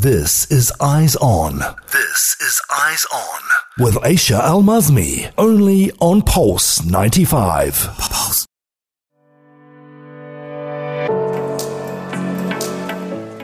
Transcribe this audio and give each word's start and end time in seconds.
This 0.00 0.48
is 0.48 0.72
Eyes 0.80 1.16
On. 1.16 1.58
This 1.90 2.36
is 2.40 2.62
Eyes 2.70 3.04
On. 3.12 3.40
With 3.80 3.94
Aisha 3.96 4.38
Al 4.38 4.62
Mazmi. 4.62 5.32
Only 5.36 5.90
on 5.98 6.22
Pulse 6.22 6.84
95. 6.84 7.88
Pulse. 7.98 8.46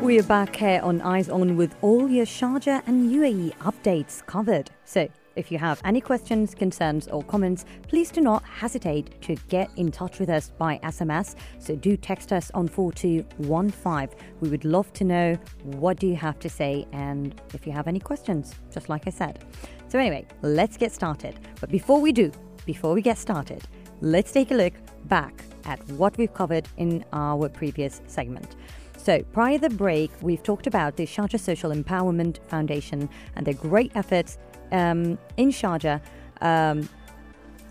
We 0.01 0.21
are 0.21 0.23
back 0.23 0.55
here 0.55 0.81
on 0.85 1.01
Eyes 1.01 1.29
On 1.29 1.57
with 1.57 1.75
all 1.83 2.09
your 2.09 2.25
Sharjah 2.25 2.87
and 2.87 3.11
UAE 3.11 3.57
updates 3.57 4.25
covered. 4.27 4.71
So, 4.85 5.09
if 5.37 5.51
you 5.51 5.59
have 5.59 5.81
any 5.85 6.01
questions, 6.01 6.55
concerns, 6.55 7.09
or 7.09 7.23
comments, 7.23 7.65
please 7.89 8.11
do 8.11 8.21
not 8.21 8.43
hesitate 8.45 9.21
to 9.23 9.35
get 9.49 9.71
in 9.77 9.91
touch 9.91 10.19
with 10.19 10.29
us 10.29 10.51
by 10.59 10.79
SMS. 10.83 11.35
So 11.59 11.77
do 11.77 11.97
text 11.97 12.33
us 12.33 12.51
on 12.55 12.69
4215. 12.69 14.19
We 14.41 14.49
would 14.49 14.65
love 14.65 14.93
to 14.95 15.05
know 15.05 15.37
what 15.63 15.99
do 15.99 16.07
you 16.07 16.17
have 16.17 16.39
to 16.41 16.49
say 16.49 16.87
and 16.93 17.41
if 17.53 17.67
you 17.67 17.73
have 17.73 17.89
any 17.89 18.01
questions, 18.01 18.55
just 18.73 18.89
like 18.89 19.07
I 19.07 19.11
said. 19.11 19.45
So 19.89 19.99
anyway, 19.99 20.27
let's 20.43 20.77
get 20.77 20.93
started. 20.93 21.39
But 21.61 21.71
before 21.71 22.01
we 22.01 22.13
do, 22.13 22.31
before 22.67 22.95
we 22.95 23.03
get 23.03 23.19
started, 23.19 23.63
let's 24.01 24.33
take 24.33 24.51
a 24.51 24.55
look 24.55 24.75
back 25.05 25.45
at 25.65 25.79
what 25.91 26.17
we've 26.19 26.33
covered 26.33 26.69
in 26.77 27.05
our 27.13 27.49
previous 27.49 28.01
segment. 28.07 28.57
So, 29.05 29.23
prior 29.35 29.59
to 29.59 29.69
the 29.69 29.75
break, 29.75 30.11
we've 30.23 30.43
talked 30.43 30.67
about 30.67 30.97
the 30.97 31.05
Sharjah 31.05 31.39
Social 31.39 31.73
Empowerment 31.73 32.39
Foundation 32.49 33.07
and 33.37 33.47
their 33.47 33.53
great 33.53 33.93
efforts 33.95 34.39
um, 34.73 35.19
in 35.37 35.51
Sharjah 35.51 36.01
um, 36.41 36.89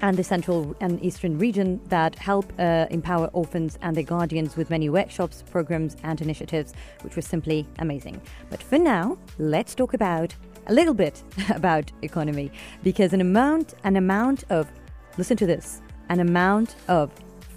and 0.02 0.16
the 0.16 0.24
central 0.24 0.76
and 0.80 1.04
eastern 1.04 1.40
region 1.40 1.82
that 1.86 2.14
help 2.14 2.54
uh, 2.60 2.86
empower 2.92 3.32
orphans 3.34 3.80
and 3.82 3.98
their 3.98 4.04
guardians 4.04 4.56
with 4.56 4.70
many 4.70 4.92
workshops, 4.92 5.44
programs, 5.50 5.96
and 6.04 6.22
initiatives, 6.22 6.74
which 7.02 7.16
was 7.16 7.26
simply 7.26 7.68
amazing. 7.80 8.22
But 8.52 8.62
for 8.62 8.78
now, 8.78 9.18
let's 9.40 9.74
talk 9.74 9.96
about 9.96 10.36
a 10.68 10.74
little 10.76 10.94
bit 10.94 11.24
about 11.56 11.92
economy 12.04 12.52
because 12.84 13.12
an 13.12 13.22
amount, 13.22 13.74
an 13.86 13.96
amount 13.96 14.44
of, 14.52 14.72
listen 15.18 15.36
to 15.38 15.48
this, 15.48 15.82
an 16.10 16.20
amount 16.20 16.76
of 16.88 17.10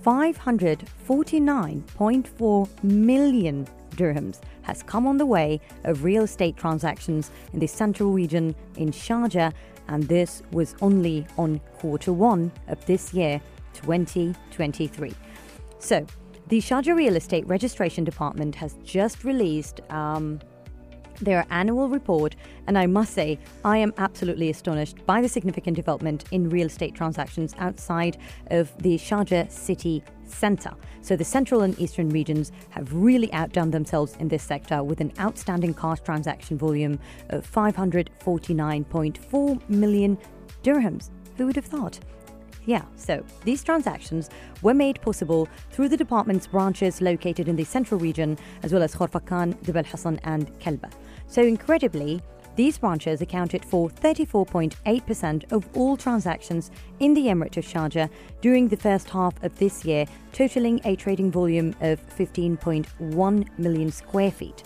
549.4 0.07 2.85
million 2.85 3.67
dirhams 3.97 4.41
has 4.63 4.83
come 4.85 5.07
on 5.07 5.17
the 5.17 5.27
way 5.27 5.61
of 5.83 6.05
real 6.05 6.23
estate 6.23 6.57
transactions 6.57 7.33
in 7.53 7.59
the 7.59 7.67
central 7.67 8.13
region 8.13 8.55
in 8.77 8.93
Sharjah, 8.93 9.53
and 9.89 10.05
this 10.05 10.45
was 10.53 10.77
only 10.81 11.27
on 11.37 11.59
quarter 11.79 12.13
one 12.13 12.53
of 12.69 12.87
this 12.87 13.13
year, 13.13 13.41
2023. 13.73 15.13
So, 15.81 16.07
the 16.49 16.61
Sharjah 16.61 16.95
Real 16.95 17.17
Estate 17.17 17.45
Registration 17.49 18.05
Department 18.05 18.55
has 18.55 18.77
just 18.85 19.25
released 19.25 19.81
um, 19.91 20.39
their 21.21 21.47
annual 21.51 21.89
report, 21.89 22.37
and 22.67 22.79
I 22.79 22.87
must 22.87 23.15
say, 23.15 23.39
I 23.65 23.79
am 23.79 23.93
absolutely 23.99 24.51
astonished 24.51 25.05
by 25.07 25.21
the 25.21 25.29
significant 25.29 25.77
development 25.77 26.25
in 26.31 26.51
real 26.51 26.67
estate 26.67 26.95
transactions 26.95 27.55
outside 27.59 28.19
of 28.49 28.73
the 28.83 28.97
Sharjah 28.97 29.51
city 29.51 30.03
centre. 30.25 30.75
So 31.03 31.17
the 31.17 31.25
central 31.25 31.63
and 31.63 31.79
eastern 31.79 32.11
regions 32.11 32.53
have 32.71 32.93
really 32.93 33.33
outdone 33.33 33.71
themselves 33.71 34.17
in 34.17 34.29
this 34.29 34.43
sector 34.43 34.83
with 34.83 35.01
an 35.01 35.13
outstanding 35.21 35.75
cash 35.75 36.01
transaction 36.01 36.59
volume 36.59 36.99
of 37.29 37.49
549.4 37.51 39.69
million 39.69 40.19
dirhams. 40.63 41.11
Who 41.37 41.47
would 41.47 41.57
have 41.57 41.67
thought? 41.67 41.99
Yeah, 42.67 42.83
so 42.97 43.25
these 43.45 43.63
transactions 43.63 44.29
were 44.61 44.75
made 44.75 45.01
possible 45.01 45.49
through 45.71 45.89
the 45.89 45.97
department's 45.97 46.49
branches 46.49 47.01
located 47.01 47.49
in 47.49 47.55
the 47.55 47.65
central 47.65 47.99
region, 47.99 48.37
as 48.65 48.73
well 48.73 48.83
as 48.83 48.95
Khorfakkan, 48.95 49.63
Dib 49.63 49.87
Hassan, 49.87 50.21
and 50.25 50.47
Kalba. 50.59 50.91
So, 51.29 51.43
incredibly, 51.43 52.21
these 52.57 52.79
branches 52.79 53.21
accounted 53.21 53.65
for 53.65 53.89
34.8% 53.89 55.53
of 55.53 55.69
all 55.77 55.97
transactions 55.97 56.71
in 57.01 57.15
the 57.15 57.27
Emirate 57.27 57.59
of 57.59 57.65
Sharjah 57.65 58.11
during 58.41 58.67
the 58.67 58.77
first 58.77 59.11
half 59.11 59.41
of 59.45 59.57
this 59.59 59.85
year, 59.85 60.07
totaling 60.33 60.81
a 60.85 60.97
trading 60.97 61.31
volume 61.31 61.75
of 61.83 62.01
15.1 62.17 63.59
million 63.59 63.93
square 63.93 64.31
feet. 64.31 64.65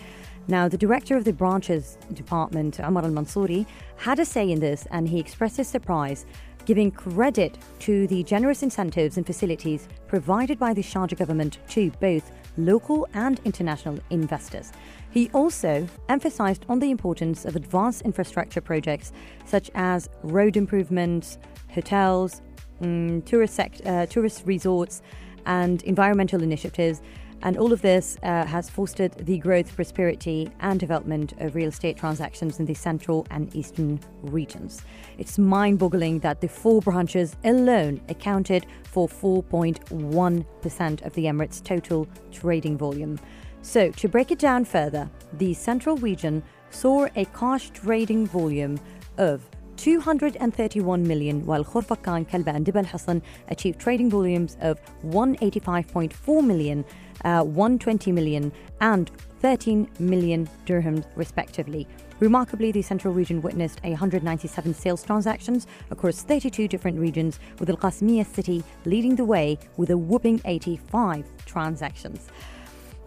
Now, 0.48 0.69
the 0.69 0.78
director 0.78 1.16
of 1.16 1.25
the 1.25 1.32
branches 1.32 1.98
department, 2.14 2.78
Amar 2.78 3.04
Al 3.04 3.10
Mansouri, 3.10 3.66
had 3.96 4.19
a 4.19 4.25
say 4.25 4.50
in 4.50 4.60
this 4.60 4.86
and 4.91 5.08
he 5.08 5.20
expressed 5.20 5.58
his 5.58 5.69
surprise 5.69 6.26
giving 6.70 6.92
credit 6.92 7.58
to 7.81 8.06
the 8.06 8.22
generous 8.22 8.62
incentives 8.62 9.16
and 9.16 9.26
facilities 9.26 9.88
provided 10.06 10.56
by 10.56 10.72
the 10.72 10.81
Sharjah 10.81 11.19
government 11.19 11.58
to 11.69 11.91
both 11.98 12.31
local 12.56 13.08
and 13.12 13.41
international 13.44 13.98
investors. 14.10 14.70
He 15.10 15.28
also 15.31 15.88
emphasized 16.08 16.64
on 16.69 16.78
the 16.78 16.92
importance 16.92 17.44
of 17.44 17.56
advanced 17.56 18.03
infrastructure 18.03 18.60
projects 18.60 19.10
such 19.47 19.69
as 19.75 20.08
road 20.22 20.56
improvements, 20.56 21.38
hotels, 21.75 22.41
um, 22.82 23.20
tourist, 23.22 23.54
sect- 23.54 23.84
uh, 23.84 24.06
tourist 24.06 24.44
resorts, 24.47 25.02
and 25.47 25.82
environmental 25.82 26.41
initiatives. 26.41 27.02
And 27.42 27.56
all 27.56 27.72
of 27.72 27.80
this 27.80 28.18
uh, 28.22 28.44
has 28.44 28.68
fostered 28.68 29.12
the 29.14 29.38
growth, 29.38 29.74
prosperity, 29.74 30.50
and 30.60 30.78
development 30.78 31.32
of 31.38 31.54
real 31.54 31.68
estate 31.68 31.96
transactions 31.96 32.60
in 32.60 32.66
the 32.66 32.74
central 32.74 33.26
and 33.30 33.54
eastern 33.56 33.98
regions. 34.22 34.82
It's 35.18 35.38
mind 35.38 35.78
boggling 35.78 36.18
that 36.20 36.40
the 36.40 36.48
four 36.48 36.82
branches 36.82 37.36
alone 37.44 38.00
accounted 38.08 38.66
for 38.84 39.08
4.1% 39.08 41.06
of 41.06 41.14
the 41.14 41.24
Emirates' 41.24 41.62
total 41.62 42.06
trading 42.30 42.76
volume. 42.76 43.18
So, 43.62 43.90
to 43.90 44.08
break 44.08 44.30
it 44.30 44.38
down 44.38 44.64
further, 44.64 45.10
the 45.34 45.54
central 45.54 45.96
region 45.98 46.42
saw 46.70 47.06
a 47.16 47.24
cash 47.26 47.70
trading 47.70 48.26
volume 48.26 48.78
of 49.18 49.48
231 49.80 51.08
million, 51.08 51.46
while 51.46 51.64
Khorfakkan, 51.64 52.28
Kalba, 52.28 52.54
and 52.54 52.66
Dibal 52.66 52.84
Hassan 52.84 53.22
achieved 53.48 53.80
trading 53.80 54.10
volumes 54.10 54.58
of 54.60 54.78
185.4 55.06 56.46
million, 56.46 56.84
uh, 57.24 57.42
120 57.42 58.12
million, 58.12 58.52
and 58.82 59.10
13 59.40 59.88
million 59.98 60.46
dirhams, 60.66 61.06
respectively. 61.16 61.88
Remarkably, 62.19 62.72
the 62.72 62.82
central 62.82 63.14
region 63.14 63.40
witnessed 63.40 63.82
197 63.82 64.74
sales 64.74 65.02
transactions 65.02 65.66
across 65.90 66.22
32 66.24 66.69
different 66.69 66.98
regions, 66.98 67.40
with 67.58 67.70
Al 67.70 67.76
Qasimiya 67.78 68.26
city 68.26 68.62
leading 68.84 69.16
the 69.16 69.24
way 69.24 69.58
with 69.78 69.88
a 69.88 69.96
whooping 69.96 70.42
85 70.44 71.24
transactions. 71.46 72.28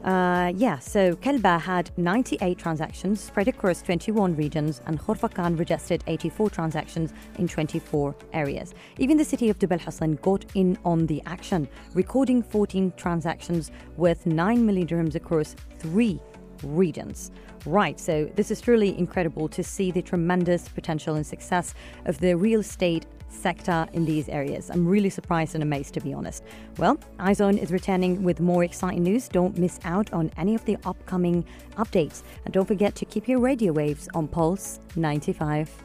Uh, 0.03 0.51
yeah, 0.57 0.77
so 0.79 1.15
Kalba 1.15 1.57
had 1.57 1.89
98 1.95 2.57
transactions 2.57 3.21
spread 3.21 3.47
across 3.47 3.81
21 3.81 4.35
regions, 4.35 4.81
and 4.85 4.99
Khorfakkan 4.99 5.57
registered 5.57 6.03
84 6.07 6.49
transactions 6.49 7.13
in 7.37 7.47
24 7.47 8.13
areas. 8.33 8.73
Even 8.97 9.15
the 9.15 9.23
city 9.23 9.49
of 9.49 9.57
Dibel 9.59 9.79
Hassan 9.79 10.15
got 10.15 10.43
in 10.55 10.77
on 10.83 11.05
the 11.05 11.21
action, 11.25 11.69
recording 11.93 12.43
14 12.43 12.91
transactions 12.97 13.71
worth 13.95 14.25
9 14.25 14.65
million 14.65 14.87
dirhams 14.87 15.15
across 15.15 15.55
three 15.79 16.19
regions. 16.63 17.31
Right, 17.65 17.97
so 17.97 18.29
this 18.35 18.51
is 18.51 18.59
truly 18.59 18.97
incredible 18.97 19.47
to 19.47 19.63
see 19.63 19.89
the 19.89 20.01
tremendous 20.01 20.67
potential 20.67 21.15
and 21.15 21.25
success 21.25 21.73
of 22.05 22.17
the 22.17 22.35
real 22.35 22.59
estate 22.59 23.05
sector 23.33 23.87
in 23.93 24.05
these 24.05 24.29
areas. 24.29 24.69
I'm 24.69 24.87
really 24.87 25.09
surprised 25.09 25.55
and 25.55 25.63
amazed, 25.63 25.93
to 25.95 26.01
be 26.01 26.13
honest. 26.13 26.43
Well, 26.77 26.97
Eyes 27.19 27.41
On 27.41 27.57
is 27.57 27.71
returning 27.71 28.23
with 28.23 28.39
more 28.39 28.63
exciting 28.63 29.03
news. 29.03 29.27
Don't 29.27 29.57
miss 29.57 29.79
out 29.83 30.11
on 30.13 30.31
any 30.37 30.55
of 30.55 30.63
the 30.65 30.77
upcoming 30.85 31.45
updates. 31.77 32.23
And 32.45 32.53
don't 32.53 32.67
forget 32.67 32.95
to 32.95 33.05
keep 33.05 33.27
your 33.27 33.39
radio 33.39 33.73
waves 33.73 34.07
on 34.13 34.27
Pulse 34.27 34.79
95. 34.95 35.83